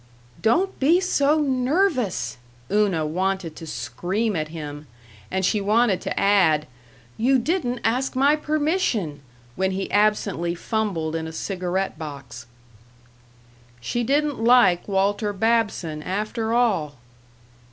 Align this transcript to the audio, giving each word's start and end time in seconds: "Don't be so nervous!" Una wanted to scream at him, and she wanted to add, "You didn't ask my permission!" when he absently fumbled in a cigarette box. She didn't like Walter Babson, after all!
"Don't 0.41 0.79
be 0.79 0.99
so 0.99 1.39
nervous!" 1.39 2.37
Una 2.71 3.05
wanted 3.05 3.55
to 3.57 3.67
scream 3.67 4.35
at 4.35 4.47
him, 4.47 4.87
and 5.29 5.45
she 5.45 5.61
wanted 5.61 6.01
to 6.01 6.19
add, 6.19 6.65
"You 7.17 7.37
didn't 7.37 7.81
ask 7.83 8.15
my 8.15 8.35
permission!" 8.35 9.21
when 9.55 9.69
he 9.73 9.91
absently 9.91 10.55
fumbled 10.55 11.15
in 11.15 11.27
a 11.27 11.31
cigarette 11.31 11.99
box. 11.99 12.47
She 13.79 14.03
didn't 14.03 14.43
like 14.43 14.87
Walter 14.87 15.33
Babson, 15.33 16.01
after 16.01 16.51
all! 16.51 16.95